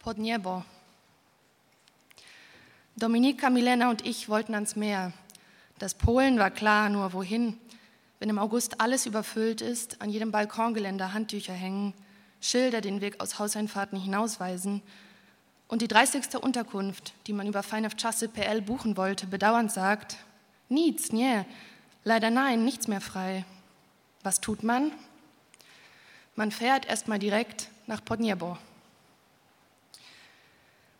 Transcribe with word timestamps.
Podniebo. 0.00 0.64
Dominika, 2.96 3.50
Milena 3.50 3.90
und 3.90 4.06
ich 4.06 4.30
wollten 4.30 4.54
ans 4.54 4.74
Meer. 4.74 5.12
Das 5.78 5.92
Polen 5.92 6.38
war 6.38 6.50
klar, 6.50 6.88
nur 6.88 7.12
wohin? 7.12 7.58
Wenn 8.18 8.30
im 8.30 8.38
August 8.38 8.80
alles 8.80 9.04
überfüllt 9.04 9.60
ist, 9.60 10.00
an 10.00 10.08
jedem 10.08 10.30
Balkongeländer 10.30 11.12
Handtücher 11.12 11.52
hängen, 11.52 11.92
Schilder 12.40 12.80
den 12.80 13.02
Weg 13.02 13.20
aus 13.20 13.38
Hauseinfahrten 13.38 14.00
hinausweisen 14.00 14.80
und 15.68 15.82
die 15.82 15.88
30. 15.88 16.34
Unterkunft, 16.40 17.12
die 17.26 17.34
man 17.34 17.46
über 17.46 17.62
Fein 17.62 17.86
Chasse 17.94 18.28
PL 18.28 18.62
buchen 18.62 18.96
wollte, 18.96 19.26
bedauernd 19.26 19.70
sagt, 19.70 20.16
nichts, 20.70 21.12
nie, 21.12 21.44
leider 22.04 22.30
nein, 22.30 22.64
nichts 22.64 22.88
mehr 22.88 23.02
frei. 23.02 23.44
Was 24.22 24.40
tut 24.40 24.62
man? 24.62 24.92
Man 26.36 26.52
fährt 26.52 26.86
erstmal 26.86 27.18
direkt 27.18 27.68
nach 27.86 28.02
Podniebo. 28.02 28.56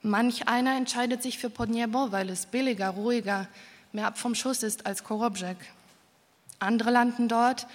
Manch 0.03 0.49
einer 0.49 0.77
entscheidet 0.77 1.23
sich 1.23 1.39
für 1.39 1.51
Podniebo, 1.51 2.11
weil 2.11 2.31
es 2.31 2.47
billiger, 2.47 2.89
ruhiger, 2.89 3.49
mehr 3.93 4.07
ab 4.07 4.19
vom 4.19 4.35
Schuss 4.35 4.63
ist 4.63 4.87
als 4.87 5.05
Korobjek. 5.05 5.59
Andere 6.59 6.91
landen 6.91 7.29
dort, 7.29 7.67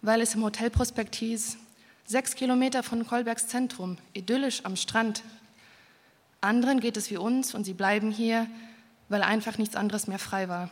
weil 0.00 0.20
es 0.20 0.36
im 0.36 0.44
Hotel 0.44 0.70
Prospektis 0.70 1.56
sechs 2.04 2.36
Kilometer 2.36 2.84
von 2.84 3.04
Kolbergs 3.04 3.48
Zentrum, 3.48 3.98
idyllisch 4.12 4.64
am 4.64 4.76
Strand. 4.76 5.24
Anderen 6.40 6.78
geht 6.78 6.96
es 6.96 7.10
wie 7.10 7.16
uns 7.16 7.52
und 7.52 7.64
sie 7.64 7.74
bleiben 7.74 8.12
hier, 8.12 8.46
weil 9.08 9.22
einfach 9.22 9.58
nichts 9.58 9.74
anderes 9.74 10.06
mehr 10.06 10.20
frei 10.20 10.48
war. 10.48 10.70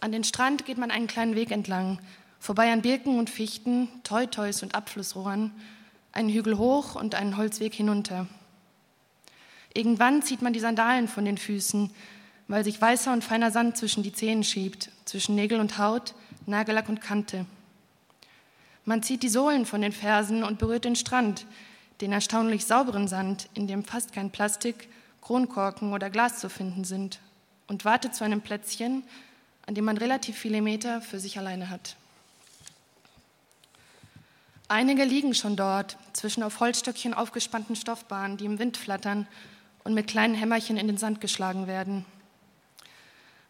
An 0.00 0.10
den 0.10 0.24
Strand 0.24 0.64
geht 0.66 0.78
man 0.78 0.90
einen 0.90 1.06
kleinen 1.06 1.36
Weg 1.36 1.52
entlang, 1.52 2.00
vorbei 2.40 2.72
an 2.72 2.82
Birken 2.82 3.20
und 3.20 3.30
Fichten, 3.30 3.88
Teuteus 4.02 4.64
und 4.64 4.74
Abflussrohren, 4.74 5.52
einen 6.10 6.28
Hügel 6.28 6.58
hoch 6.58 6.96
und 6.96 7.14
einen 7.14 7.36
Holzweg 7.36 7.74
hinunter. 7.74 8.26
Irgendwann 9.74 10.22
zieht 10.22 10.42
man 10.42 10.52
die 10.52 10.60
Sandalen 10.60 11.08
von 11.08 11.24
den 11.24 11.38
Füßen, 11.38 11.90
weil 12.48 12.64
sich 12.64 12.80
weißer 12.80 13.12
und 13.12 13.22
feiner 13.22 13.50
Sand 13.50 13.76
zwischen 13.76 14.02
die 14.02 14.12
Zehen 14.12 14.42
schiebt, 14.42 14.90
zwischen 15.04 15.34
Nägel 15.34 15.60
und 15.60 15.78
Haut, 15.78 16.14
Nagellack 16.46 16.88
und 16.88 17.00
Kante. 17.00 17.44
Man 18.84 19.02
zieht 19.02 19.22
die 19.22 19.28
Sohlen 19.28 19.66
von 19.66 19.82
den 19.82 19.92
Fersen 19.92 20.42
und 20.42 20.58
berührt 20.58 20.86
den 20.86 20.96
Strand, 20.96 21.46
den 22.00 22.12
erstaunlich 22.12 22.64
sauberen 22.64 23.06
Sand, 23.06 23.48
in 23.54 23.66
dem 23.66 23.84
fast 23.84 24.12
kein 24.12 24.30
Plastik, 24.30 24.88
Kronkorken 25.20 25.92
oder 25.92 26.08
Glas 26.08 26.38
zu 26.38 26.48
finden 26.48 26.84
sind, 26.84 27.20
und 27.66 27.84
wartet 27.84 28.14
zu 28.14 28.24
einem 28.24 28.40
Plätzchen, 28.40 29.02
an 29.66 29.74
dem 29.74 29.84
man 29.84 29.98
relativ 29.98 30.38
viele 30.38 30.62
Meter 30.62 31.02
für 31.02 31.20
sich 31.20 31.38
alleine 31.38 31.68
hat. 31.68 31.96
Einige 34.68 35.04
liegen 35.04 35.34
schon 35.34 35.56
dort, 35.56 35.98
zwischen 36.14 36.42
auf 36.42 36.60
Holzstöckchen 36.60 37.12
aufgespannten 37.12 37.76
Stoffbahnen, 37.76 38.38
die 38.38 38.46
im 38.46 38.58
Wind 38.58 38.78
flattern 38.78 39.26
und 39.88 39.94
mit 39.94 40.06
kleinen 40.06 40.34
Hämmerchen 40.34 40.76
in 40.76 40.86
den 40.86 40.98
Sand 40.98 41.18
geschlagen 41.22 41.66
werden. 41.66 42.04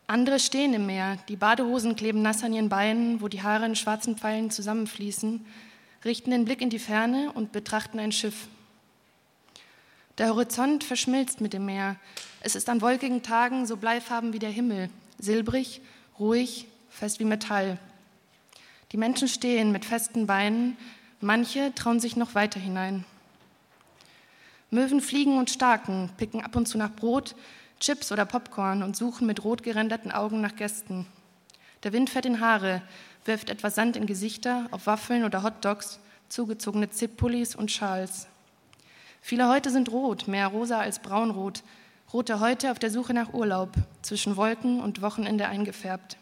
Andere 0.06 0.39
stehen 0.39 0.72
im 0.72 0.86
Meer, 0.86 1.19
die 1.28 1.34
Badehosen 1.34 1.97
kleben 1.97 2.22
nass 2.22 2.44
an 2.44 2.53
ihren 2.53 2.69
Beinen, 2.69 3.20
wo 3.20 3.27
die 3.27 3.42
Haare 3.42 3.67
in 3.67 3.75
schwarzen 3.75 4.17
Pfeilen 4.17 4.53
zusammenfließen, 4.53 5.44
richten 6.05 6.31
den 6.31 6.44
Blick 6.44 6.61
in 6.61 6.70
die 6.70 6.78
Ferne 6.78 7.33
und 7.33 7.50
betrachten 7.50 7.98
ein 7.98 8.12
Schiff. 8.12 8.47
Der 10.19 10.28
Horizont 10.28 10.84
verschmilzt 10.84 11.41
mit 11.41 11.55
dem 11.55 11.66
Meer. 11.66 11.97
Es 12.41 12.55
ist 12.55 12.69
an 12.69 12.83
wolkigen 12.83 13.25
Tagen 13.25 13.66
so 13.66 13.77
bleifarben 13.77 14.33
wie 14.33 14.39
der 14.39 14.50
Himmel, 14.50 14.91
silbrig, 15.19 15.81
ruhig, 16.20 16.69
fest 16.89 17.19
wie 17.19 17.25
Metall. 17.25 17.78
Die 18.92 18.97
Menschen 18.97 19.27
stehen 19.27 19.72
mit 19.72 19.84
festen 19.84 20.28
Beinen, 20.28 20.77
manche 21.20 21.75
trauen 21.75 21.98
sich 21.98 22.14
noch 22.14 22.36
weiter 22.36 22.61
hinein. 22.61 23.05
Möwen 24.70 25.00
fliegen 25.00 25.38
und 25.38 25.50
starken, 25.50 26.11
picken 26.16 26.42
ab 26.42 26.55
und 26.55 26.66
zu 26.66 26.77
nach 26.77 26.94
Brot, 26.94 27.34
Chips 27.80 28.12
oder 28.12 28.27
Popcorn 28.27 28.83
und 28.83 28.97
suchen 28.97 29.27
mit 29.27 29.44
rot 29.44 29.62
gerenderten 29.62 30.12
Augen 30.12 30.41
nach 30.41 30.56
Gästen. 30.56 31.06
Der 31.84 31.92
Wind 31.92 32.10
fährt 32.10 32.26
in 32.26 32.41
Haare, 32.41 32.82
wirft 33.25 33.50
etwas 33.50 33.76
Sand 33.76 33.97
in 33.97 34.06
Gesichter, 34.06 34.66
auf 34.70 34.87
Waffeln 34.87 35.25
oder 35.25 35.42
Hotdogs, 35.42 36.00
zugezogene 36.28 36.91
Zip-Pullis 36.91 37.54
und 37.54 37.70
Schals. 37.70 38.26
Viele 39.22 39.48
Häute 39.48 39.70
sind 39.70 39.91
rot, 39.91 40.28
mehr 40.28 40.48
rosa 40.48 40.81
als 40.81 40.98
braunrot. 40.98 41.62
Rote 42.12 42.41
Häute 42.41 42.71
auf 42.71 42.78
der 42.78 42.91
Suche 42.91 43.12
nach 43.12 43.34
Urlaub, 43.34 43.75
zwischen 44.03 44.37
Wolken 44.37 44.81
und 44.81 45.03
Wochenende 45.03 45.47
eingefärbt. 45.47 46.16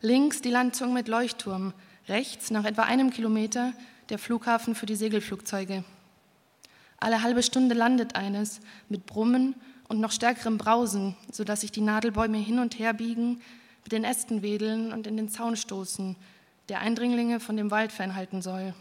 Links 0.00 0.42
die 0.42 0.50
Landzunge 0.50 0.92
mit 0.92 1.08
Leuchtturm, 1.08 1.72
rechts, 2.08 2.50
nach 2.50 2.64
etwa 2.64 2.82
einem 2.82 3.10
Kilometer, 3.10 3.72
der 4.10 4.18
Flughafen 4.18 4.74
für 4.74 4.84
die 4.84 4.96
Segelflugzeuge. 4.96 5.84
Alle 7.04 7.22
halbe 7.22 7.42
Stunde 7.42 7.74
landet 7.74 8.16
eines 8.16 8.60
mit 8.88 9.04
Brummen 9.04 9.54
und 9.88 10.00
noch 10.00 10.10
stärkerem 10.10 10.56
Brausen, 10.56 11.14
sodass 11.30 11.60
sich 11.60 11.70
die 11.70 11.82
Nadelbäume 11.82 12.38
hin 12.38 12.58
und 12.58 12.78
her 12.78 12.94
biegen, 12.94 13.42
mit 13.82 13.92
den 13.92 14.04
Ästen 14.04 14.40
wedeln 14.40 14.90
und 14.90 15.06
in 15.06 15.18
den 15.18 15.28
Zaun 15.28 15.54
stoßen, 15.54 16.16
der 16.70 16.80
Eindringlinge 16.80 17.40
von 17.40 17.58
dem 17.58 17.70
Wald 17.70 17.92
fernhalten 17.92 18.40
soll. 18.40 18.72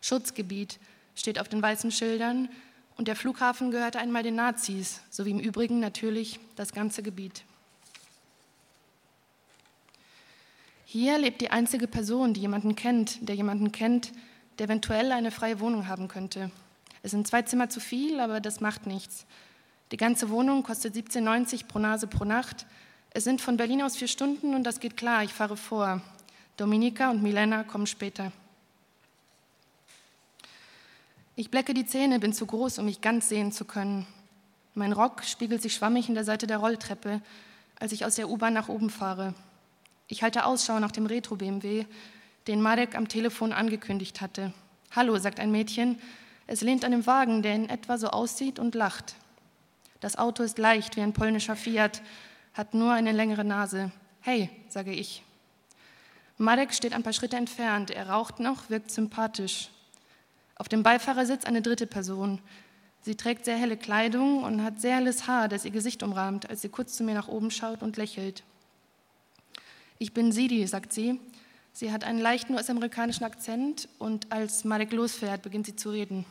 Schutzgebiet 0.00 0.78
steht 1.16 1.40
auf 1.40 1.48
den 1.48 1.60
weißen 1.60 1.90
Schildern 1.90 2.48
und 2.96 3.08
der 3.08 3.16
Flughafen 3.16 3.72
gehörte 3.72 3.98
einmal 3.98 4.22
den 4.22 4.36
Nazis, 4.36 5.00
sowie 5.10 5.32
im 5.32 5.40
Übrigen 5.40 5.80
natürlich 5.80 6.38
das 6.54 6.72
ganze 6.72 7.02
Gebiet. 7.02 7.42
Hier 10.84 11.18
lebt 11.18 11.40
die 11.40 11.50
einzige 11.50 11.88
Person, 11.88 12.34
die 12.34 12.42
jemanden 12.42 12.76
kennt, 12.76 13.28
der 13.28 13.34
jemanden 13.34 13.72
kennt, 13.72 14.12
der 14.60 14.66
eventuell 14.66 15.10
eine 15.10 15.32
freie 15.32 15.58
Wohnung 15.58 15.88
haben 15.88 16.06
könnte. 16.06 16.52
Es 17.02 17.12
sind 17.12 17.26
zwei 17.26 17.42
Zimmer 17.42 17.68
zu 17.68 17.80
viel, 17.80 18.20
aber 18.20 18.40
das 18.40 18.60
macht 18.60 18.86
nichts. 18.86 19.26
Die 19.90 19.96
ganze 19.96 20.30
Wohnung 20.30 20.62
kostet 20.62 20.94
17,90 20.94 21.66
pro 21.66 21.78
Nase 21.78 22.06
pro 22.06 22.24
Nacht. 22.24 22.66
Es 23.10 23.24
sind 23.24 23.40
von 23.40 23.56
Berlin 23.56 23.82
aus 23.82 23.96
vier 23.96 24.08
Stunden 24.08 24.54
und 24.54 24.64
das 24.64 24.80
geht 24.80 24.96
klar, 24.96 25.24
ich 25.24 25.32
fahre 25.32 25.56
vor. 25.56 26.00
Dominika 26.56 27.10
und 27.10 27.22
Milena 27.22 27.64
kommen 27.64 27.86
später. 27.86 28.32
Ich 31.34 31.50
blecke 31.50 31.74
die 31.74 31.86
Zähne, 31.86 32.20
bin 32.20 32.32
zu 32.32 32.44
groß, 32.44 32.78
um 32.78 32.84
mich 32.84 33.00
ganz 33.00 33.28
sehen 33.28 33.50
zu 33.50 33.64
können. 33.64 34.06
Mein 34.74 34.92
Rock 34.92 35.24
spiegelt 35.24 35.62
sich 35.62 35.74
schwammig 35.74 36.08
in 36.08 36.14
der 36.14 36.24
Seite 36.24 36.46
der 36.46 36.58
Rolltreppe, 36.58 37.22
als 37.78 37.92
ich 37.92 38.04
aus 38.04 38.16
der 38.16 38.28
U-Bahn 38.28 38.52
nach 38.52 38.68
oben 38.68 38.90
fahre. 38.90 39.34
Ich 40.06 40.22
halte 40.22 40.44
Ausschau 40.44 40.78
nach 40.78 40.92
dem 40.92 41.06
Retro-BMW, 41.06 41.86
den 42.46 42.60
Marek 42.60 42.94
am 42.94 43.08
Telefon 43.08 43.52
angekündigt 43.52 44.20
hatte. 44.20 44.52
Hallo, 44.90 45.18
sagt 45.18 45.40
ein 45.40 45.50
Mädchen, 45.50 45.98
es 46.50 46.62
lehnt 46.62 46.84
an 46.84 46.90
dem 46.90 47.06
Wagen, 47.06 47.42
der 47.42 47.54
in 47.54 47.68
etwa 47.68 47.96
so 47.96 48.08
aussieht 48.08 48.58
und 48.58 48.74
lacht. 48.74 49.14
Das 50.00 50.18
Auto 50.18 50.42
ist 50.42 50.58
leicht 50.58 50.96
wie 50.96 51.00
ein 51.00 51.12
polnischer 51.12 51.54
Fiat, 51.54 52.02
hat 52.54 52.74
nur 52.74 52.92
eine 52.92 53.12
längere 53.12 53.44
Nase. 53.44 53.92
Hey, 54.20 54.50
sage 54.68 54.90
ich. 54.90 55.22
Marek 56.38 56.74
steht 56.74 56.92
ein 56.92 57.04
paar 57.04 57.12
Schritte 57.12 57.36
entfernt. 57.36 57.92
Er 57.92 58.08
raucht 58.08 58.40
noch, 58.40 58.68
wirkt 58.68 58.90
sympathisch. 58.90 59.68
Auf 60.56 60.68
dem 60.68 60.82
Beifahrersitz 60.82 61.44
eine 61.44 61.62
dritte 61.62 61.86
Person. 61.86 62.40
Sie 63.02 63.14
trägt 63.14 63.44
sehr 63.44 63.56
helle 63.56 63.76
Kleidung 63.76 64.42
und 64.42 64.64
hat 64.64 64.80
sehr 64.80 64.96
helles 64.96 65.28
Haar, 65.28 65.46
das 65.46 65.64
ihr 65.64 65.70
Gesicht 65.70 66.02
umrahmt, 66.02 66.50
als 66.50 66.62
sie 66.62 66.68
kurz 66.68 66.96
zu 66.96 67.04
mir 67.04 67.14
nach 67.14 67.28
oben 67.28 67.52
schaut 67.52 67.80
und 67.80 67.96
lächelt. 67.96 68.42
Ich 69.98 70.12
bin 70.12 70.32
Sidi, 70.32 70.66
sagt 70.66 70.92
sie. 70.92 71.20
Sie 71.72 71.92
hat 71.92 72.02
einen 72.02 72.18
leichten 72.18 72.54
US-amerikanischen 72.54 73.22
Akzent 73.22 73.88
und 74.00 74.32
als 74.32 74.64
Marek 74.64 74.90
losfährt, 74.90 75.42
beginnt 75.42 75.66
sie 75.66 75.76
zu 75.76 75.90
reden. 75.90 76.26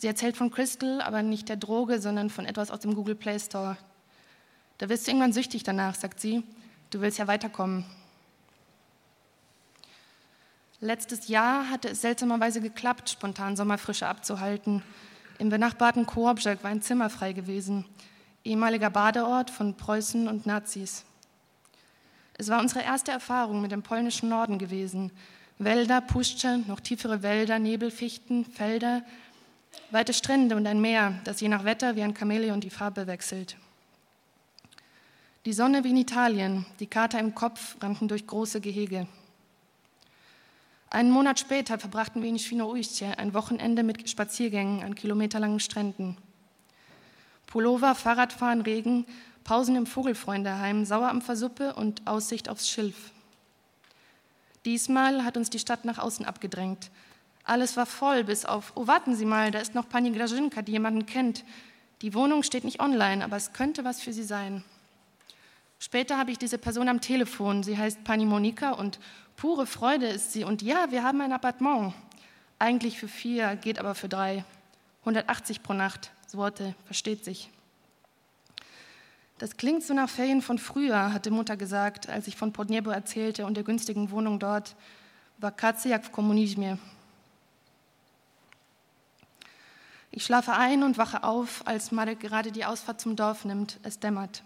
Sie 0.00 0.06
erzählt 0.06 0.38
von 0.38 0.50
Crystal, 0.50 1.02
aber 1.02 1.22
nicht 1.22 1.50
der 1.50 1.56
Droge, 1.56 2.00
sondern 2.00 2.30
von 2.30 2.46
etwas 2.46 2.70
aus 2.70 2.80
dem 2.80 2.94
Google 2.94 3.14
Play 3.14 3.38
Store. 3.38 3.76
Da 4.78 4.88
wirst 4.88 5.06
du 5.06 5.10
irgendwann 5.10 5.34
süchtig 5.34 5.62
danach, 5.62 5.94
sagt 5.94 6.20
sie. 6.20 6.42
Du 6.88 7.02
willst 7.02 7.18
ja 7.18 7.26
weiterkommen. 7.26 7.84
Letztes 10.80 11.28
Jahr 11.28 11.68
hatte 11.68 11.90
es 11.90 12.00
seltsamerweise 12.00 12.62
geklappt, 12.62 13.10
spontan 13.10 13.56
Sommerfrische 13.56 14.06
abzuhalten. 14.06 14.82
Im 15.38 15.50
benachbarten 15.50 16.06
Koopjak 16.06 16.64
war 16.64 16.70
ein 16.70 16.80
Zimmer 16.80 17.10
frei 17.10 17.34
gewesen, 17.34 17.84
ehemaliger 18.42 18.88
Badeort 18.88 19.50
von 19.50 19.76
Preußen 19.76 20.28
und 20.28 20.46
Nazis. 20.46 21.04
Es 22.38 22.48
war 22.48 22.60
unsere 22.60 22.82
erste 22.82 23.10
Erfahrung 23.10 23.60
mit 23.60 23.70
dem 23.70 23.82
polnischen 23.82 24.30
Norden 24.30 24.58
gewesen. 24.58 25.12
Wälder, 25.58 26.00
Puszcze, 26.00 26.56
noch 26.66 26.80
tiefere 26.80 27.22
Wälder, 27.22 27.58
Nebelfichten, 27.58 28.46
Felder, 28.46 29.02
Weite 29.90 30.12
Strände 30.12 30.56
und 30.56 30.66
ein 30.66 30.80
Meer, 30.80 31.20
das 31.24 31.40
je 31.40 31.48
nach 31.48 31.64
Wetter 31.64 31.96
wie 31.96 32.02
ein 32.02 32.16
Chamäleon 32.16 32.60
die 32.60 32.70
Farbe 32.70 33.06
wechselt. 33.06 33.56
Die 35.46 35.52
Sonne 35.52 35.84
wie 35.84 35.90
in 35.90 35.96
Italien, 35.96 36.66
die 36.80 36.86
Kater 36.86 37.18
im 37.18 37.34
Kopf 37.34 37.76
rannten 37.80 38.08
durch 38.08 38.26
große 38.26 38.60
Gehege. 38.60 39.06
Einen 40.90 41.10
Monat 41.10 41.38
später 41.38 41.78
verbrachten 41.78 42.20
wir 42.20 42.28
in 42.28 42.38
Świnoujście 42.38 43.16
ein 43.16 43.32
Wochenende 43.32 43.82
mit 43.82 44.10
Spaziergängen 44.10 44.82
an 44.82 44.94
kilometerlangen 44.96 45.60
Stränden. 45.60 46.16
Pullover, 47.46 47.94
Fahrradfahren, 47.94 48.60
Regen, 48.60 49.06
Pausen 49.44 49.76
im 49.76 49.86
Vogelfreundeheim, 49.86 50.84
Sauerampfersuppe 50.84 51.74
und 51.74 52.06
Aussicht 52.06 52.48
aufs 52.48 52.68
Schilf. 52.68 53.12
Diesmal 54.64 55.24
hat 55.24 55.36
uns 55.36 55.48
die 55.48 55.58
Stadt 55.58 55.84
nach 55.84 55.98
außen 55.98 56.26
abgedrängt, 56.26 56.90
Alles 57.44 57.76
war 57.76 57.86
voll, 57.86 58.24
bis 58.24 58.44
auf, 58.44 58.72
oh 58.76 58.86
warten 58.86 59.14
Sie 59.14 59.24
mal, 59.24 59.50
da 59.50 59.58
ist 59.58 59.74
noch 59.74 59.88
Pani 59.88 60.10
Grażynka, 60.10 60.62
die 60.62 60.72
jemanden 60.72 61.06
kennt. 61.06 61.44
Die 62.02 62.14
Wohnung 62.14 62.42
steht 62.42 62.64
nicht 62.64 62.80
online, 62.80 63.24
aber 63.24 63.36
es 63.36 63.52
könnte 63.52 63.84
was 63.84 64.00
für 64.00 64.12
Sie 64.12 64.22
sein. 64.22 64.64
Später 65.78 66.18
habe 66.18 66.30
ich 66.30 66.38
diese 66.38 66.58
Person 66.58 66.88
am 66.88 67.00
Telefon. 67.00 67.62
Sie 67.62 67.78
heißt 67.78 68.04
Pani 68.04 68.26
Monika 68.26 68.72
und 68.72 69.00
pure 69.36 69.66
Freude 69.66 70.06
ist 70.06 70.32
sie. 70.32 70.44
Und 70.44 70.60
ja, 70.60 70.90
wir 70.90 71.02
haben 71.02 71.22
ein 71.22 71.32
Appartement. 71.32 71.94
Eigentlich 72.58 72.98
für 72.98 73.08
vier, 73.08 73.56
geht 73.56 73.78
aber 73.78 73.94
für 73.94 74.08
drei. 74.08 74.44
180 75.00 75.62
pro 75.62 75.72
Nacht. 75.72 76.12
Worte, 76.32 76.74
versteht 76.84 77.24
sich. 77.24 77.50
Das 79.38 79.56
klingt 79.56 79.82
so 79.82 79.94
nach 79.94 80.08
Ferien 80.08 80.42
von 80.42 80.58
früher, 80.58 81.12
hatte 81.12 81.30
Mutter 81.30 81.56
gesagt, 81.56 82.08
als 82.08 82.28
ich 82.28 82.36
von 82.36 82.52
Podniebo 82.52 82.90
erzählte 82.90 83.46
und 83.46 83.54
der 83.54 83.64
günstigen 83.64 84.10
Wohnung 84.10 84.38
dort. 84.38 84.76
Wakacje 85.38 85.90
jak 85.90 86.04
w 86.04 86.10
komunizmie. 86.10 86.76
Ich 90.12 90.24
schlafe 90.24 90.52
ein 90.52 90.82
und 90.82 90.98
wache 90.98 91.22
auf, 91.22 91.66
als 91.66 91.92
Marek 91.92 92.20
gerade 92.20 92.50
die 92.50 92.64
Ausfahrt 92.64 93.00
zum 93.00 93.14
Dorf 93.14 93.44
nimmt. 93.44 93.78
Es 93.82 94.00
dämmert. 94.00 94.42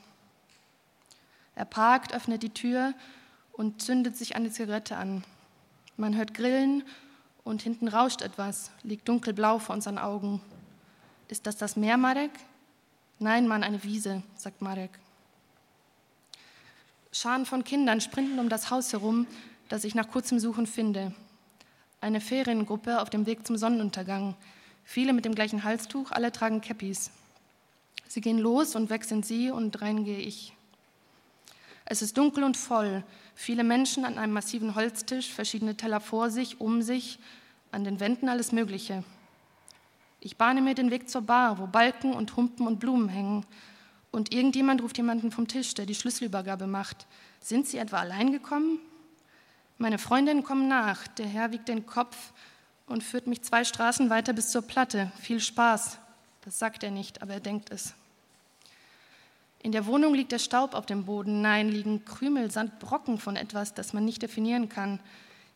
Er 1.54 1.64
parkt, 1.64 2.12
öffnet 2.12 2.42
die 2.42 2.50
Tür 2.50 2.92
und 3.52 3.80
zündet 3.80 4.16
sich 4.16 4.36
eine 4.36 4.50
Zigarette 4.50 4.96
an. 4.96 5.24
Man 5.96 6.16
hört 6.16 6.34
Grillen 6.34 6.82
und 7.44 7.62
hinten 7.62 7.88
rauscht 7.88 8.20
etwas, 8.20 8.72
liegt 8.82 9.08
dunkelblau 9.08 9.58
vor 9.58 9.74
unseren 9.74 9.98
Augen. 9.98 10.40
Ist 11.28 11.46
das 11.46 11.56
das 11.56 11.76
Meer, 11.76 11.96
Marek? 11.96 12.32
Nein, 13.18 13.46
Mann, 13.46 13.62
eine 13.62 13.82
Wiese, 13.84 14.22
sagt 14.34 14.60
Marek. 14.60 14.90
Scharen 17.12 17.46
von 17.46 17.62
Kindern 17.62 18.00
sprinten 18.00 18.40
um 18.40 18.48
das 18.48 18.70
Haus 18.70 18.92
herum, 18.92 19.26
das 19.68 19.84
ich 19.84 19.94
nach 19.94 20.10
kurzem 20.10 20.40
Suchen 20.40 20.66
finde. 20.66 21.14
Eine 22.00 22.20
Feriengruppe 22.20 23.00
auf 23.00 23.08
dem 23.08 23.24
Weg 23.24 23.46
zum 23.46 23.56
Sonnenuntergang. 23.56 24.34
Viele 24.84 25.12
mit 25.12 25.24
dem 25.24 25.34
gleichen 25.34 25.64
Halstuch, 25.64 26.10
alle 26.12 26.30
tragen 26.30 26.60
Käppis. 26.60 27.10
Sie 28.06 28.20
gehen 28.20 28.38
los 28.38 28.76
und 28.76 28.90
weg 28.90 29.04
sind 29.04 29.26
sie 29.26 29.50
und 29.50 29.80
rein 29.80 30.04
gehe 30.04 30.18
ich. 30.18 30.54
Es 31.86 32.00
ist 32.00 32.16
dunkel 32.16 32.44
und 32.44 32.56
voll. 32.56 33.02
Viele 33.34 33.64
Menschen 33.64 34.04
an 34.04 34.18
einem 34.18 34.32
massiven 34.32 34.74
Holztisch, 34.74 35.32
verschiedene 35.32 35.76
Teller 35.76 36.00
vor 36.00 36.30
sich, 36.30 36.60
um 36.60 36.82
sich, 36.82 37.18
an 37.72 37.84
den 37.84 37.98
Wänden 37.98 38.28
alles 38.28 38.52
Mögliche. 38.52 39.02
Ich 40.20 40.36
bahne 40.36 40.62
mir 40.62 40.74
den 40.74 40.90
Weg 40.90 41.10
zur 41.10 41.22
Bar, 41.22 41.58
wo 41.58 41.66
Balken 41.66 42.14
und 42.14 42.36
Humpen 42.36 42.66
und 42.66 42.78
Blumen 42.78 43.08
hängen. 43.08 43.44
Und 44.10 44.32
irgendjemand 44.32 44.80
ruft 44.80 44.96
jemanden 44.96 45.32
vom 45.32 45.48
Tisch, 45.48 45.74
der 45.74 45.86
die 45.86 45.94
Schlüsselübergabe 45.94 46.66
macht. 46.66 47.06
Sind 47.40 47.66
Sie 47.66 47.78
etwa 47.78 47.98
allein 47.98 48.32
gekommen? 48.32 48.78
Meine 49.76 49.98
Freundinnen 49.98 50.44
kommen 50.44 50.68
nach. 50.68 51.06
Der 51.08 51.26
Herr 51.26 51.50
wiegt 51.50 51.68
den 51.68 51.84
Kopf 51.84 52.32
und 52.86 53.02
führt 53.02 53.26
mich 53.26 53.42
zwei 53.42 53.64
Straßen 53.64 54.10
weiter 54.10 54.32
bis 54.32 54.50
zur 54.50 54.62
Platte. 54.62 55.10
Viel 55.20 55.40
Spaß. 55.40 55.98
Das 56.42 56.58
sagt 56.58 56.82
er 56.82 56.90
nicht, 56.90 57.22
aber 57.22 57.34
er 57.34 57.40
denkt 57.40 57.70
es. 57.70 57.94
In 59.62 59.72
der 59.72 59.86
Wohnung 59.86 60.14
liegt 60.14 60.32
der 60.32 60.38
Staub 60.38 60.74
auf 60.74 60.84
dem 60.84 61.06
Boden. 61.06 61.40
Nein, 61.40 61.70
liegen 61.70 62.04
Krümel, 62.04 62.50
Sand, 62.50 62.78
Brocken 62.80 63.18
von 63.18 63.36
etwas, 63.36 63.72
das 63.72 63.94
man 63.94 64.04
nicht 64.04 64.20
definieren 64.20 64.68
kann. 64.68 65.00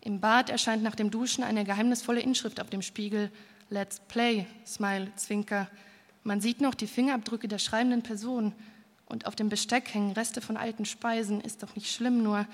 Im 0.00 0.20
Bad 0.20 0.48
erscheint 0.48 0.82
nach 0.82 0.94
dem 0.94 1.10
Duschen 1.10 1.44
eine 1.44 1.64
geheimnisvolle 1.64 2.20
Inschrift 2.20 2.60
auf 2.60 2.70
dem 2.70 2.80
Spiegel. 2.80 3.30
Let's 3.68 4.00
play, 4.08 4.46
Smile, 4.66 5.12
Zwinker. 5.16 5.68
Man 6.24 6.40
sieht 6.40 6.62
noch 6.62 6.74
die 6.74 6.86
Fingerabdrücke 6.86 7.48
der 7.48 7.58
schreibenden 7.58 8.02
Person. 8.02 8.54
Und 9.04 9.26
auf 9.26 9.36
dem 9.36 9.50
Besteck 9.50 9.92
hängen 9.92 10.12
Reste 10.12 10.40
von 10.40 10.56
alten 10.56 10.86
Speisen. 10.86 11.42
Ist 11.42 11.62
doch 11.62 11.74
nicht 11.74 11.92
schlimm, 11.92 12.22
nur 12.22 12.46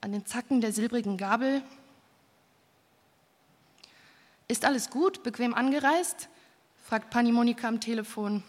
an 0.00 0.12
den 0.12 0.26
Zacken 0.26 0.60
der 0.60 0.72
silbrigen 0.72 1.16
Gabel 1.16 1.62
ist 4.52 4.66
alles 4.66 4.90
gut, 4.90 5.22
bequem 5.22 5.54
angereist? 5.54 6.28
fragt 6.84 7.08
Pani 7.08 7.32
Monika 7.32 7.66
am 7.68 7.80
Telefon. 7.80 8.42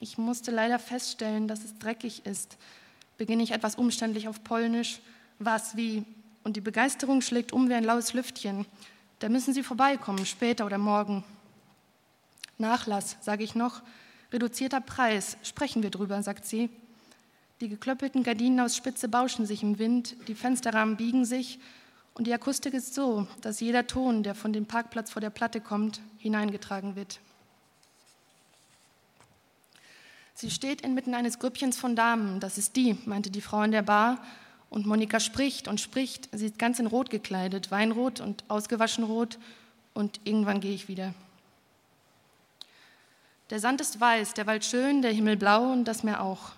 Ich 0.00 0.18
musste 0.18 0.50
leider 0.50 0.80
feststellen, 0.80 1.46
dass 1.46 1.62
es 1.62 1.78
dreckig 1.78 2.26
ist. 2.26 2.58
Beginne 3.18 3.44
ich 3.44 3.52
etwas 3.52 3.76
umständlich 3.76 4.26
auf 4.26 4.42
Polnisch. 4.42 4.98
Was, 5.38 5.76
wie? 5.76 6.04
Und 6.42 6.56
die 6.56 6.60
Begeisterung 6.60 7.20
schlägt 7.20 7.52
um 7.52 7.68
wie 7.68 7.74
ein 7.74 7.84
laues 7.84 8.14
Lüftchen. 8.14 8.66
Da 9.20 9.28
müssen 9.28 9.54
Sie 9.54 9.62
vorbeikommen, 9.62 10.26
später 10.26 10.66
oder 10.66 10.78
morgen. 10.78 11.22
Nachlass, 12.58 13.16
sage 13.20 13.44
ich 13.44 13.54
noch. 13.54 13.80
Reduzierter 14.32 14.80
Preis, 14.80 15.36
sprechen 15.44 15.84
wir 15.84 15.90
drüber, 15.90 16.20
sagt 16.24 16.46
sie. 16.46 16.68
Die 17.60 17.68
geklöppelten 17.68 18.24
Gardinen 18.24 18.58
aus 18.58 18.76
Spitze 18.76 19.08
bauschen 19.08 19.46
sich 19.46 19.62
im 19.62 19.78
Wind, 19.78 20.16
die 20.26 20.34
Fensterrahmen 20.34 20.96
biegen 20.96 21.24
sich 21.24 21.60
und 22.14 22.28
die 22.28 22.32
Akustik 22.32 22.74
ist 22.74 22.94
so, 22.94 23.26
dass 23.40 23.60
jeder 23.60 23.86
Ton, 23.86 24.22
der 24.22 24.36
von 24.36 24.52
dem 24.52 24.66
Parkplatz 24.66 25.10
vor 25.10 25.20
der 25.20 25.30
Platte 25.30 25.60
kommt, 25.60 26.00
hineingetragen 26.18 26.94
wird. 26.94 27.18
Sie 30.34 30.50
steht 30.50 30.80
inmitten 30.80 31.14
eines 31.14 31.38
Grüppchens 31.38 31.76
von 31.76 31.96
Damen. 31.96 32.38
Das 32.40 32.56
ist 32.56 32.76
die, 32.76 32.96
meinte 33.04 33.30
die 33.30 33.40
Frau 33.40 33.62
in 33.62 33.72
der 33.72 33.82
Bar. 33.82 34.24
Und 34.70 34.86
Monika 34.86 35.20
spricht 35.20 35.68
und 35.68 35.80
spricht. 35.80 36.28
Sie 36.32 36.46
ist 36.46 36.58
ganz 36.58 36.78
in 36.78 36.86
Rot 36.86 37.10
gekleidet, 37.10 37.70
Weinrot 37.70 38.20
und 38.20 38.44
ausgewaschen 38.48 39.04
rot. 39.04 39.38
Und 39.92 40.20
irgendwann 40.24 40.60
gehe 40.60 40.74
ich 40.74 40.88
wieder. 40.88 41.14
Der 43.50 43.60
Sand 43.60 43.80
ist 43.80 44.00
weiß, 44.00 44.34
der 44.34 44.46
Wald 44.46 44.64
schön, 44.64 45.02
der 45.02 45.12
Himmel 45.12 45.36
blau 45.36 45.72
und 45.72 45.84
das 45.84 46.02
Meer 46.02 46.22
auch. 46.22 46.52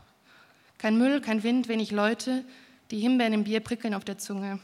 Kein 0.78 0.98
Müll, 0.98 1.20
kein 1.20 1.42
Wind, 1.42 1.68
wenig 1.68 1.90
Leute. 1.90 2.44
Die 2.90 3.00
Himbeeren 3.00 3.32
im 3.32 3.44
Bier 3.44 3.60
prickeln 3.60 3.94
auf 3.94 4.04
der 4.04 4.18
Zunge. 4.18 4.60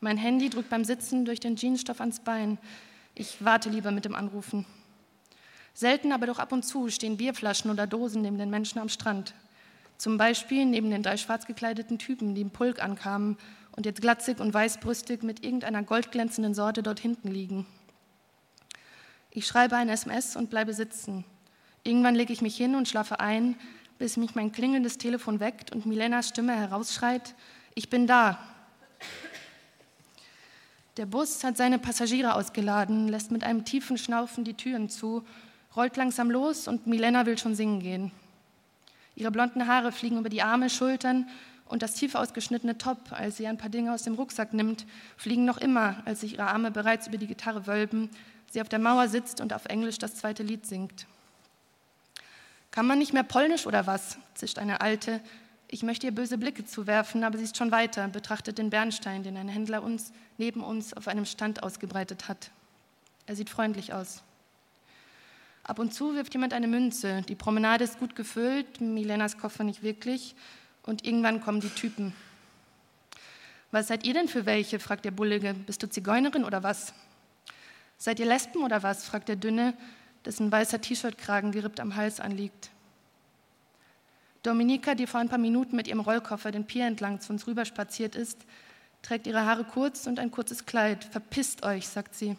Mein 0.00 0.16
Handy 0.16 0.48
drückt 0.48 0.70
beim 0.70 0.84
Sitzen 0.84 1.24
durch 1.24 1.40
den 1.40 1.56
Jeansstoff 1.56 2.00
ans 2.00 2.20
Bein. 2.20 2.58
Ich 3.14 3.44
warte 3.44 3.68
lieber 3.68 3.90
mit 3.90 4.04
dem 4.04 4.14
Anrufen. 4.14 4.64
Selten, 5.74 6.12
aber 6.12 6.26
doch 6.26 6.38
ab 6.38 6.52
und 6.52 6.64
zu 6.64 6.88
stehen 6.88 7.16
Bierflaschen 7.16 7.70
oder 7.70 7.86
Dosen 7.86 8.22
neben 8.22 8.38
den 8.38 8.50
Menschen 8.50 8.78
am 8.78 8.88
Strand. 8.88 9.34
Zum 9.96 10.16
Beispiel 10.16 10.64
neben 10.66 10.90
den 10.90 11.02
drei 11.02 11.16
schwarz 11.16 11.46
gekleideten 11.46 11.98
Typen, 11.98 12.36
die 12.36 12.42
im 12.42 12.50
Pulk 12.50 12.80
ankamen 12.82 13.36
und 13.72 13.86
jetzt 13.86 14.00
glatzig 14.00 14.38
und 14.38 14.54
weißbrüstig 14.54 15.22
mit 15.22 15.44
irgendeiner 15.44 15.82
goldglänzenden 15.82 16.54
Sorte 16.54 16.84
dort 16.84 17.00
hinten 17.00 17.28
liegen. 17.28 17.66
Ich 19.30 19.46
schreibe 19.46 19.76
ein 19.76 19.88
SMS 19.88 20.36
und 20.36 20.50
bleibe 20.50 20.74
sitzen. 20.74 21.24
Irgendwann 21.82 22.14
lege 22.14 22.32
ich 22.32 22.42
mich 22.42 22.56
hin 22.56 22.76
und 22.76 22.88
schlafe 22.88 23.18
ein, 23.18 23.56
bis 23.98 24.16
mich 24.16 24.36
mein 24.36 24.52
klingelndes 24.52 24.98
Telefon 24.98 25.40
weckt 25.40 25.72
und 25.72 25.86
Milenas 25.86 26.28
Stimme 26.28 26.56
herausschreit: 26.56 27.34
Ich 27.74 27.90
bin 27.90 28.06
da. 28.06 28.38
Der 30.98 31.06
Bus 31.06 31.44
hat 31.44 31.56
seine 31.56 31.78
Passagiere 31.78 32.34
ausgeladen, 32.34 33.06
lässt 33.06 33.30
mit 33.30 33.44
einem 33.44 33.64
tiefen 33.64 33.96
Schnaufen 33.98 34.42
die 34.42 34.54
Türen 34.54 34.88
zu, 34.88 35.24
rollt 35.76 35.96
langsam 35.96 36.28
los 36.28 36.66
und 36.66 36.88
Milena 36.88 37.24
will 37.24 37.38
schon 37.38 37.54
singen 37.54 37.78
gehen. 37.78 38.10
Ihre 39.14 39.30
blonden 39.30 39.68
Haare 39.68 39.92
fliegen 39.92 40.18
über 40.18 40.28
die 40.28 40.42
Arme, 40.42 40.68
Schultern 40.68 41.28
und 41.66 41.82
das 41.82 41.94
tief 41.94 42.16
ausgeschnittene 42.16 42.78
Top, 42.78 43.12
als 43.12 43.36
sie 43.36 43.46
ein 43.46 43.58
paar 43.58 43.68
Dinge 43.68 43.92
aus 43.92 44.02
dem 44.02 44.14
Rucksack 44.14 44.52
nimmt, 44.52 44.86
fliegen 45.16 45.44
noch 45.44 45.58
immer, 45.58 46.02
als 46.04 46.22
sich 46.22 46.32
ihre 46.32 46.48
Arme 46.48 46.72
bereits 46.72 47.06
über 47.06 47.16
die 47.16 47.28
Gitarre 47.28 47.68
wölben, 47.68 48.10
sie 48.50 48.60
auf 48.60 48.68
der 48.68 48.80
Mauer 48.80 49.06
sitzt 49.06 49.40
und 49.40 49.52
auf 49.52 49.66
Englisch 49.66 49.98
das 49.98 50.16
zweite 50.16 50.42
Lied 50.42 50.66
singt. 50.66 51.06
Kann 52.72 52.86
man 52.86 52.98
nicht 52.98 53.12
mehr 53.12 53.22
Polnisch 53.22 53.68
oder 53.68 53.86
was? 53.86 54.18
zischt 54.34 54.58
eine 54.58 54.80
Alte, 54.80 55.20
ich 55.68 55.82
möchte 55.82 56.06
ihr 56.06 56.14
böse 56.14 56.38
Blicke 56.38 56.64
zuwerfen, 56.64 57.24
aber 57.24 57.36
sie 57.36 57.44
ist 57.44 57.56
schon 57.56 57.70
weiter, 57.70 58.08
betrachtet 58.08 58.56
den 58.56 58.70
Bernstein, 58.70 59.22
den 59.22 59.36
ein 59.36 59.48
Händler 59.48 59.82
uns 59.82 60.12
neben 60.38 60.62
uns 60.62 60.94
auf 60.94 61.08
einem 61.08 61.26
Stand 61.26 61.62
ausgebreitet 61.62 62.26
hat. 62.26 62.50
Er 63.26 63.36
sieht 63.36 63.50
freundlich 63.50 63.92
aus. 63.92 64.22
Ab 65.64 65.78
und 65.78 65.92
zu 65.92 66.14
wirft 66.14 66.32
jemand 66.32 66.54
eine 66.54 66.66
Münze. 66.66 67.20
Die 67.28 67.34
Promenade 67.34 67.84
ist 67.84 67.98
gut 67.98 68.16
gefüllt, 68.16 68.80
Milenas 68.80 69.36
Koffer 69.36 69.64
nicht 69.64 69.82
wirklich. 69.82 70.34
Und 70.84 71.04
irgendwann 71.04 71.42
kommen 71.42 71.60
die 71.60 71.68
Typen. 71.68 72.14
Was 73.70 73.88
seid 73.88 74.06
ihr 74.06 74.14
denn 74.14 74.28
für 74.28 74.46
welche? 74.46 74.78
fragt 74.78 75.04
der 75.04 75.10
Bullige. 75.10 75.52
Bist 75.52 75.82
du 75.82 75.90
Zigeunerin 75.90 76.44
oder 76.44 76.62
was? 76.62 76.94
Seid 77.98 78.18
ihr 78.18 78.24
Lesben 78.24 78.62
oder 78.62 78.82
was? 78.82 79.04
fragt 79.04 79.28
der 79.28 79.36
Dünne, 79.36 79.74
dessen 80.24 80.50
weißer 80.50 80.80
T-Shirt-Kragen 80.80 81.52
gerippt 81.52 81.80
am 81.80 81.96
Hals 81.96 82.18
anliegt. 82.18 82.70
Dominika, 84.42 84.94
die 84.94 85.06
vor 85.06 85.20
ein 85.20 85.28
paar 85.28 85.38
Minuten 85.38 85.76
mit 85.76 85.88
ihrem 85.88 86.00
Rollkoffer 86.00 86.50
den 86.50 86.66
Pier 86.66 86.86
entlang 86.86 87.20
zu 87.20 87.32
uns 87.32 87.46
rüber 87.46 87.64
spaziert 87.64 88.14
ist, 88.14 88.38
trägt 89.02 89.26
ihre 89.26 89.44
Haare 89.44 89.64
kurz 89.64 90.06
und 90.06 90.18
ein 90.18 90.30
kurzes 90.30 90.66
Kleid. 90.66 91.04
Verpisst 91.04 91.64
euch, 91.64 91.88
sagt 91.88 92.14
sie. 92.14 92.36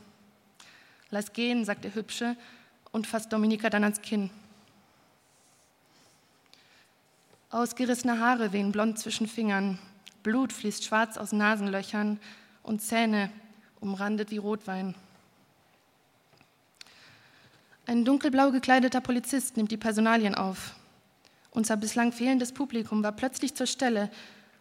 Lass 1.10 1.34
gehen, 1.34 1.66
sagt 1.66 1.84
der 1.84 1.96
Hübsche 1.96 2.36
und 2.92 3.08
fasst 3.08 3.34
Dominika 3.34 3.70
dann 3.70 3.84
ans 3.84 4.02
Kinn. 4.02 4.30
Ausgerissene 7.50 8.20
Haare 8.20 8.54
wehen 8.54 8.72
blond 8.72 9.00
zwischen 9.00 9.28
Fingern. 9.28 9.80
Blut 10.22 10.54
fließt 10.54 10.84
schwarz 10.84 11.18
aus 11.18 11.32
Nasenlöchern 11.32 12.20
und 12.62 12.82
Zähne 12.82 13.32
umrandet 13.80 14.30
wie 14.30 14.38
Rotwein. 14.38 14.94
Ein 17.88 18.06
dunkelblau 18.06 18.52
gekleideter 18.52 19.02
Polizist 19.02 19.58
nimmt 19.58 19.72
die 19.72 19.78
Personalien 19.78 20.36
auf. 20.36 20.76
Unser 21.52 21.78
bislang 21.78 22.12
fehlendes 22.12 22.52
Publikum 22.52 23.04
war 23.04 23.12
plötzlich 23.12 23.56
zur 23.56 23.68
Stelle. 23.68 24.10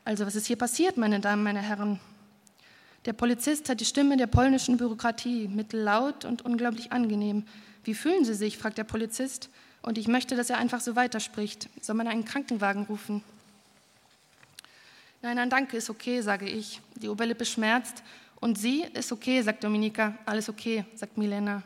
Also 0.05 0.25
was 0.25 0.35
ist 0.35 0.47
hier 0.47 0.57
passiert, 0.57 0.97
meine 0.97 1.21
Damen, 1.21 1.43
meine 1.43 1.61
Herren? 1.61 2.01
Der 3.05 3.13
Polizist 3.13 3.69
hat 3.69 3.81
die 3.81 3.85
Stimme 3.85 4.17
der 4.17 4.27
polnischen 4.27 4.77
Bürokratie, 4.77 5.49
mittellaut 5.49 6.25
und 6.25 6.43
unglaublich 6.45 6.93
angenehm. 6.93 7.45
Wie 7.85 7.95
fühlen 7.95 8.25
Sie 8.25 8.35
sich? 8.35 8.59
fragt 8.59 8.79
der 8.79 8.85
Polizist. 8.85 9.51
Und 9.83 9.97
ich 9.97 10.09
möchte, 10.09 10.35
dass 10.35 10.51
er 10.51 10.59
einfach 10.59 10.81
so 10.81 10.97
weiterspricht. 10.97 11.69
Soll 11.81 11.95
man 11.95 12.09
einen 12.09 12.25
Krankenwagen 12.25 12.85
rufen? 12.85 13.23
Nein, 15.23 15.37
nein, 15.37 15.51
danke, 15.51 15.77
ist 15.77 15.91
okay, 15.91 16.21
sage 16.21 16.49
ich. 16.49 16.81
Die 16.97 17.09
Oberlippe 17.09 17.45
schmerzt. 17.45 18.03
Und 18.41 18.59
Sie? 18.59 18.85
Ist 18.95 19.13
okay, 19.13 19.43
sagt 19.43 19.65
Dominika. 19.65 20.15
Alles 20.27 20.49
okay, 20.49 20.85
sagt 20.95 21.17
Milena. 21.17 21.63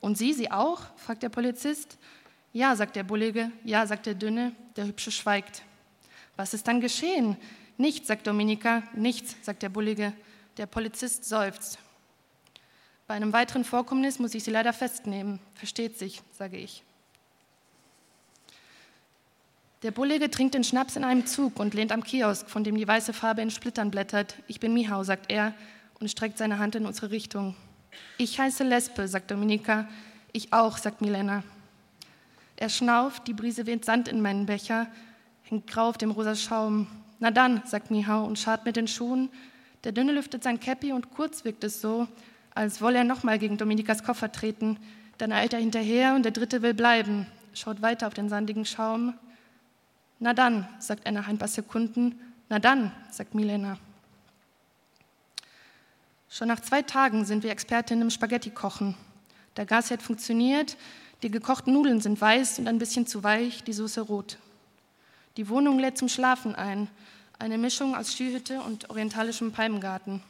Und 0.00 0.16
Sie, 0.16 0.32
Sie 0.32 0.50
auch? 0.50 0.82
fragt 0.96 1.22
der 1.22 1.28
Polizist. 1.28 1.98
Ja, 2.56 2.74
sagt 2.74 2.96
der 2.96 3.04
Bullige. 3.04 3.52
Ja, 3.64 3.86
sagt 3.86 4.06
der 4.06 4.14
Dünne. 4.14 4.52
Der 4.76 4.86
Hübsche 4.86 5.10
schweigt. 5.10 5.60
Was 6.36 6.54
ist 6.54 6.66
dann 6.66 6.80
geschehen? 6.80 7.36
Nichts, 7.76 8.08
sagt 8.08 8.26
Dominika. 8.26 8.82
Nichts, 8.94 9.36
sagt 9.42 9.62
der 9.62 9.68
Bullige. 9.68 10.14
Der 10.56 10.64
Polizist 10.64 11.26
seufzt. 11.26 11.78
Bei 13.06 13.12
einem 13.12 13.34
weiteren 13.34 13.62
Vorkommnis 13.62 14.18
muss 14.18 14.34
ich 14.34 14.42
Sie 14.42 14.50
leider 14.50 14.72
festnehmen. 14.72 15.38
Versteht 15.52 15.98
sich, 15.98 16.22
sage 16.32 16.56
ich. 16.56 16.82
Der 19.82 19.90
Bullige 19.90 20.30
trinkt 20.30 20.54
den 20.54 20.64
Schnaps 20.64 20.96
in 20.96 21.04
einem 21.04 21.26
Zug 21.26 21.60
und 21.60 21.74
lehnt 21.74 21.92
am 21.92 22.02
Kiosk, 22.02 22.48
von 22.48 22.64
dem 22.64 22.78
die 22.78 22.88
weiße 22.88 23.12
Farbe 23.12 23.42
in 23.42 23.50
Splittern 23.50 23.90
blättert. 23.90 24.34
Ich 24.46 24.60
bin 24.60 24.72
Mihau, 24.72 25.04
sagt 25.04 25.30
er 25.30 25.52
und 26.00 26.10
streckt 26.10 26.38
seine 26.38 26.58
Hand 26.58 26.74
in 26.74 26.86
unsere 26.86 27.10
Richtung. 27.10 27.54
Ich 28.16 28.40
heiße 28.40 28.64
Lespe, 28.64 29.08
sagt 29.08 29.30
Dominika. 29.30 29.86
Ich 30.32 30.54
auch, 30.54 30.78
sagt 30.78 31.02
Milena. 31.02 31.44
Er 32.56 32.68
schnauft, 32.70 33.26
die 33.26 33.34
Brise 33.34 33.66
weht 33.66 33.84
Sand 33.84 34.08
in 34.08 34.22
meinen 34.22 34.46
Becher, 34.46 34.86
hängt 35.42 35.66
grau 35.66 35.88
auf 35.90 35.98
dem 35.98 36.10
rosa 36.10 36.34
Schaum. 36.34 36.86
Na 37.18 37.30
dann, 37.30 37.62
sagt 37.66 37.90
Mihau 37.90 38.24
und 38.24 38.38
schart 38.38 38.64
mit 38.64 38.76
den 38.76 38.88
Schuhen. 38.88 39.30
Der 39.84 39.92
Dünne 39.92 40.12
lüftet 40.12 40.42
sein 40.42 40.58
Käppi 40.58 40.92
und 40.92 41.10
kurz 41.10 41.44
wirkt 41.44 41.64
es 41.64 41.80
so, 41.80 42.08
als 42.54 42.80
wolle 42.80 42.98
er 42.98 43.04
nochmal 43.04 43.38
gegen 43.38 43.58
Dominikas 43.58 44.02
Koffer 44.02 44.32
treten. 44.32 44.78
Dann 45.18 45.32
eilt 45.32 45.52
er 45.52 45.60
hinterher 45.60 46.14
und 46.14 46.24
der 46.24 46.32
Dritte 46.32 46.62
will 46.62 46.74
bleiben, 46.74 47.26
schaut 47.54 47.82
weiter 47.82 48.06
auf 48.06 48.14
den 48.14 48.28
sandigen 48.28 48.64
Schaum. 48.64 49.14
Na 50.18 50.32
dann, 50.32 50.66
sagt 50.78 51.04
er 51.04 51.12
nach 51.12 51.28
ein 51.28 51.38
paar 51.38 51.48
Sekunden. 51.48 52.18
Na 52.48 52.58
dann, 52.58 52.90
sagt 53.10 53.34
Milena. 53.34 53.78
Schon 56.30 56.48
nach 56.48 56.60
zwei 56.60 56.82
Tagen 56.82 57.24
sind 57.24 57.42
wir 57.42 57.50
Expertinnen 57.50 58.02
im 58.02 58.10
Spaghetti-Kochen. 58.10 58.94
Der 59.56 59.66
Gasherd 59.66 60.02
funktioniert, 60.02 60.76
die 61.22 61.30
gekochten 61.30 61.72
Nudeln 61.72 62.00
sind 62.00 62.20
weiß 62.20 62.58
und 62.58 62.68
ein 62.68 62.78
bisschen 62.78 63.06
zu 63.06 63.22
weich, 63.22 63.64
die 63.64 63.72
Soße 63.72 64.02
rot. 64.02 64.38
Die 65.36 65.48
Wohnung 65.48 65.78
lädt 65.78 65.98
zum 65.98 66.08
Schlafen 66.08 66.54
ein, 66.54 66.88
eine 67.38 67.58
Mischung 67.58 67.94
aus 67.94 68.12
Skihütte 68.12 68.60
und 68.60 68.90
orientalischem 68.90 69.52
Palmgarten. 69.52 70.22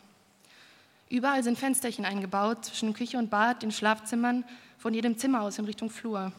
Überall 1.08 1.44
sind 1.44 1.58
Fensterchen 1.58 2.04
eingebaut, 2.04 2.64
zwischen 2.64 2.92
Küche 2.92 3.18
und 3.18 3.30
Bad, 3.30 3.62
den 3.62 3.70
Schlafzimmern, 3.70 4.44
von 4.78 4.94
jedem 4.94 5.16
Zimmer 5.18 5.42
aus 5.42 5.58
in 5.58 5.64
Richtung 5.64 5.90
Flur. 5.90 6.32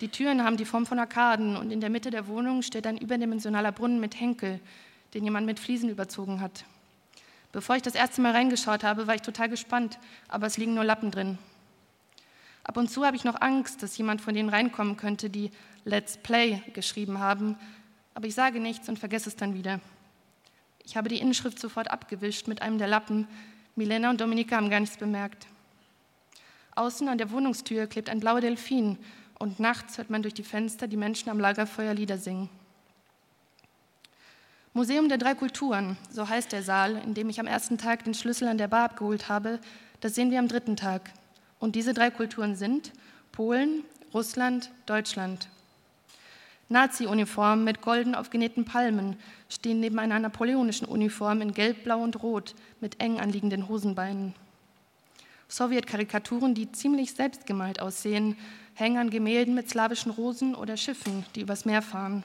Die 0.00 0.08
Türen 0.08 0.44
haben 0.44 0.56
die 0.56 0.64
Form 0.64 0.86
von 0.86 0.98
Arkaden 0.98 1.56
und 1.56 1.70
in 1.70 1.80
der 1.80 1.90
Mitte 1.90 2.10
der 2.10 2.26
Wohnung 2.26 2.62
steht 2.62 2.86
ein 2.86 2.98
überdimensionaler 2.98 3.72
Brunnen 3.72 4.00
mit 4.00 4.18
Henkel, 4.18 4.60
den 5.14 5.24
jemand 5.24 5.46
mit 5.46 5.60
Fliesen 5.60 5.90
überzogen 5.90 6.40
hat. 6.40 6.64
Bevor 7.52 7.76
ich 7.76 7.82
das 7.82 7.94
erste 7.94 8.20
Mal 8.20 8.32
reingeschaut 8.32 8.84
habe, 8.84 9.06
war 9.06 9.14
ich 9.14 9.22
total 9.22 9.48
gespannt, 9.48 9.98
aber 10.28 10.46
es 10.46 10.56
liegen 10.56 10.74
nur 10.74 10.84
Lappen 10.84 11.10
drin. 11.10 11.38
Ab 12.70 12.76
und 12.76 12.88
zu 12.88 13.04
habe 13.04 13.16
ich 13.16 13.24
noch 13.24 13.40
Angst, 13.40 13.82
dass 13.82 13.98
jemand 13.98 14.20
von 14.20 14.32
denen 14.32 14.48
reinkommen 14.48 14.96
könnte, 14.96 15.28
die 15.28 15.50
Let's 15.84 16.16
Play 16.16 16.62
geschrieben 16.72 17.18
haben, 17.18 17.56
aber 18.14 18.28
ich 18.28 18.36
sage 18.36 18.60
nichts 18.60 18.88
und 18.88 18.96
vergesse 18.96 19.28
es 19.28 19.34
dann 19.34 19.54
wieder. 19.54 19.80
Ich 20.84 20.96
habe 20.96 21.08
die 21.08 21.18
Inschrift 21.18 21.58
sofort 21.58 21.90
abgewischt 21.90 22.46
mit 22.46 22.62
einem 22.62 22.78
der 22.78 22.86
Lappen. 22.86 23.26
Milena 23.74 24.08
und 24.08 24.20
Dominika 24.20 24.54
haben 24.54 24.70
gar 24.70 24.78
nichts 24.78 24.98
bemerkt. 24.98 25.48
Außen 26.76 27.08
an 27.08 27.18
der 27.18 27.32
Wohnungstür 27.32 27.88
klebt 27.88 28.08
ein 28.08 28.20
blauer 28.20 28.40
Delfin 28.40 28.98
und 29.40 29.58
nachts 29.58 29.98
hört 29.98 30.10
man 30.10 30.22
durch 30.22 30.34
die 30.34 30.44
Fenster 30.44 30.86
die 30.86 30.96
Menschen 30.96 31.28
am 31.28 31.40
Lagerfeuer 31.40 31.94
Lieder 31.94 32.18
singen. 32.18 32.48
Museum 34.74 35.08
der 35.08 35.18
drei 35.18 35.34
Kulturen, 35.34 35.96
so 36.08 36.28
heißt 36.28 36.52
der 36.52 36.62
Saal, 36.62 36.98
in 36.98 37.14
dem 37.14 37.30
ich 37.30 37.40
am 37.40 37.48
ersten 37.48 37.78
Tag 37.78 38.04
den 38.04 38.14
Schlüssel 38.14 38.46
an 38.46 38.58
der 38.58 38.68
Bar 38.68 38.84
abgeholt 38.84 39.28
habe, 39.28 39.58
das 39.98 40.14
sehen 40.14 40.30
wir 40.30 40.38
am 40.38 40.46
dritten 40.46 40.76
Tag. 40.76 41.10
Und 41.60 41.76
diese 41.76 41.94
drei 41.94 42.10
Kulturen 42.10 42.56
sind 42.56 42.92
Polen, 43.30 43.84
Russland, 44.12 44.70
Deutschland. 44.86 45.48
Nazi-Uniformen 46.70 47.64
mit 47.64 47.82
golden 47.82 48.14
aufgenähten 48.14 48.64
Palmen 48.64 49.16
stehen 49.48 49.80
neben 49.80 49.98
einer 49.98 50.18
napoleonischen 50.18 50.86
Uniform 50.86 51.42
in 51.42 51.52
Gelb, 51.52 51.84
Blau 51.84 52.00
und 52.00 52.22
Rot 52.22 52.54
mit 52.80 53.00
eng 53.00 53.20
anliegenden 53.20 53.68
Hosenbeinen. 53.68 54.34
Sowjetkarikaturen, 55.48 56.54
die 56.54 56.70
ziemlich 56.70 57.12
selbstgemalt 57.12 57.80
aussehen, 57.80 58.36
hängen 58.74 58.98
an 58.98 59.10
Gemälden 59.10 59.54
mit 59.54 59.68
slawischen 59.68 60.12
Rosen 60.12 60.54
oder 60.54 60.76
Schiffen, 60.76 61.26
die 61.34 61.40
übers 61.40 61.64
Meer 61.64 61.82
fahren. 61.82 62.22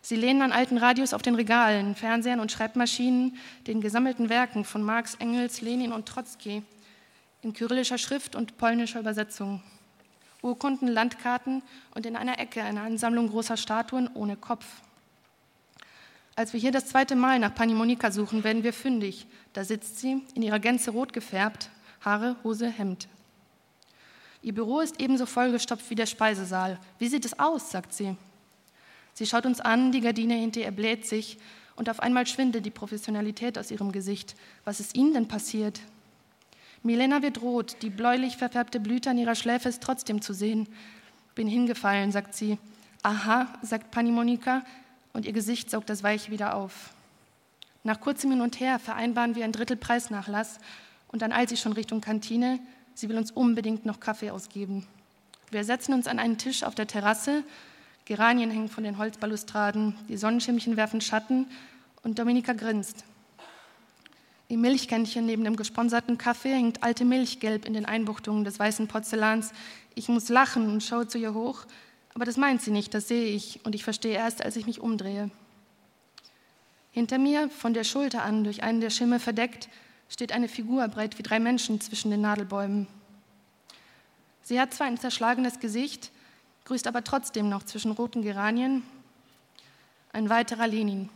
Sie 0.00 0.16
lehnen 0.16 0.42
an 0.42 0.52
alten 0.52 0.78
Radios 0.78 1.12
auf 1.12 1.22
den 1.22 1.34
Regalen, 1.34 1.96
Fernsehern 1.96 2.40
und 2.40 2.52
Schreibmaschinen, 2.52 3.36
den 3.66 3.80
gesammelten 3.80 4.28
Werken 4.28 4.64
von 4.64 4.82
Marx, 4.82 5.16
Engels, 5.16 5.60
Lenin 5.60 5.92
und 5.92 6.06
Trotzki 6.06 6.62
in 7.42 7.52
kyrillischer 7.52 7.98
Schrift 7.98 8.36
und 8.36 8.58
polnischer 8.58 9.00
Übersetzung. 9.00 9.62
Urkunden, 10.42 10.88
Landkarten 10.88 11.62
und 11.94 12.06
in 12.06 12.16
einer 12.16 12.38
Ecke 12.38 12.62
eine 12.62 12.80
Ansammlung 12.82 13.28
großer 13.28 13.56
Statuen 13.56 14.08
ohne 14.14 14.36
Kopf. 14.36 14.66
Als 16.36 16.52
wir 16.52 16.60
hier 16.60 16.72
das 16.72 16.86
zweite 16.86 17.16
Mal 17.16 17.38
nach 17.38 17.54
Pani 17.54 17.74
Monika 17.74 18.10
suchen, 18.10 18.44
werden 18.44 18.62
wir 18.62 18.72
fündig. 18.72 19.26
Da 19.52 19.64
sitzt 19.64 19.98
sie, 19.98 20.22
in 20.34 20.42
ihrer 20.42 20.58
Gänze 20.58 20.92
rot 20.92 21.12
gefärbt, 21.12 21.70
Haare, 22.02 22.36
Hose, 22.44 22.68
Hemd. 22.68 23.08
Ihr 24.42 24.54
Büro 24.54 24.80
ist 24.80 25.00
ebenso 25.00 25.26
vollgestopft 25.26 25.90
wie 25.90 25.94
der 25.94 26.06
Speisesaal. 26.06 26.78
Wie 26.98 27.08
sieht 27.08 27.26
es 27.26 27.38
aus? 27.38 27.70
sagt 27.70 27.92
sie. 27.92 28.16
Sie 29.12 29.26
schaut 29.26 29.44
uns 29.44 29.60
an, 29.60 29.92
die 29.92 30.00
Gardine 30.00 30.34
hinter 30.34 30.60
ihr 30.60 30.70
bläht 30.70 31.06
sich 31.06 31.36
und 31.76 31.90
auf 31.90 32.00
einmal 32.00 32.26
schwindet 32.26 32.64
die 32.64 32.70
Professionalität 32.70 33.58
aus 33.58 33.70
ihrem 33.70 33.92
Gesicht. 33.92 34.34
Was 34.64 34.80
ist 34.80 34.96
Ihnen 34.96 35.12
denn 35.12 35.28
passiert? 35.28 35.80
Milena 36.82 37.22
wird 37.22 37.42
rot, 37.42 37.76
die 37.82 37.90
bläulich 37.90 38.36
verfärbte 38.36 38.80
Blüte 38.80 39.10
an 39.10 39.18
ihrer 39.18 39.34
Schläfe 39.34 39.68
ist 39.68 39.82
trotzdem 39.82 40.22
zu 40.22 40.32
sehen. 40.32 40.66
Bin 41.34 41.46
hingefallen, 41.46 42.10
sagt 42.10 42.34
sie. 42.34 42.58
Aha, 43.02 43.48
sagt 43.62 43.90
Pani 43.90 44.10
Monika, 44.10 44.62
und 45.12 45.26
ihr 45.26 45.32
Gesicht 45.32 45.70
saugt 45.70 45.90
das 45.90 46.02
Weiche 46.02 46.30
wieder 46.30 46.54
auf. 46.54 46.94
Nach 47.82 48.00
kurzem 48.00 48.30
Hin 48.30 48.40
und 48.40 48.60
Her 48.60 48.78
vereinbaren 48.78 49.34
wir 49.34 49.44
ein 49.44 49.52
Drittel 49.52 49.76
Preisnachlass 49.76 50.58
und 51.08 51.22
dann 51.22 51.32
eilt 51.32 51.48
sie 51.48 51.56
schon 51.56 51.72
Richtung 51.72 52.00
Kantine. 52.00 52.58
Sie 52.94 53.08
will 53.08 53.16
uns 53.16 53.30
unbedingt 53.30 53.86
noch 53.86 54.00
Kaffee 54.00 54.30
ausgeben. 54.30 54.86
Wir 55.50 55.64
setzen 55.64 55.94
uns 55.94 56.06
an 56.06 56.18
einen 56.18 56.38
Tisch 56.38 56.62
auf 56.62 56.74
der 56.74 56.86
Terrasse. 56.86 57.42
Geranien 58.04 58.50
hängen 58.50 58.68
von 58.68 58.84
den 58.84 58.98
Holzbalustraden, 58.98 59.94
die 60.08 60.16
Sonnenschirmchen 60.16 60.76
werfen 60.76 61.00
Schatten 61.00 61.46
und 62.02 62.18
Dominika 62.18 62.52
grinst. 62.52 63.04
Im 64.50 64.62
Milchkännchen 64.62 65.26
neben 65.26 65.44
dem 65.44 65.54
gesponserten 65.54 66.18
Kaffee 66.18 66.52
hängt 66.52 66.82
alte 66.82 67.04
Milch 67.04 67.38
gelb 67.38 67.66
in 67.66 67.72
den 67.72 67.86
Einbuchtungen 67.86 68.42
des 68.42 68.58
weißen 68.58 68.88
Porzellans. 68.88 69.52
Ich 69.94 70.08
muss 70.08 70.28
lachen 70.28 70.68
und 70.68 70.82
schaue 70.82 71.06
zu 71.06 71.18
ihr 71.18 71.34
hoch, 71.34 71.66
aber 72.14 72.24
das 72.24 72.36
meint 72.36 72.60
sie 72.60 72.72
nicht, 72.72 72.92
das 72.92 73.06
sehe 73.06 73.26
ich 73.26 73.64
und 73.64 73.76
ich 73.76 73.84
verstehe 73.84 74.14
erst, 74.14 74.44
als 74.44 74.56
ich 74.56 74.66
mich 74.66 74.80
umdrehe. 74.80 75.30
Hinter 76.90 77.18
mir, 77.18 77.48
von 77.48 77.74
der 77.74 77.84
Schulter 77.84 78.24
an 78.24 78.42
durch 78.42 78.64
einen 78.64 78.80
der 78.80 78.90
Schirme 78.90 79.20
verdeckt, 79.20 79.68
steht 80.08 80.32
eine 80.32 80.48
Figur 80.48 80.88
breit 80.88 81.16
wie 81.16 81.22
drei 81.22 81.38
Menschen 81.38 81.80
zwischen 81.80 82.10
den 82.10 82.22
Nadelbäumen. 82.22 82.88
Sie 84.42 84.60
hat 84.60 84.74
zwar 84.74 84.88
ein 84.88 84.98
zerschlagenes 84.98 85.60
Gesicht, 85.60 86.10
grüßt 86.64 86.88
aber 86.88 87.04
trotzdem 87.04 87.48
noch 87.48 87.62
zwischen 87.62 87.92
roten 87.92 88.22
Geranien. 88.22 88.82
Ein 90.12 90.28
weiterer 90.28 90.66
Lenin. 90.66 91.08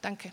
Danke. 0.00 0.32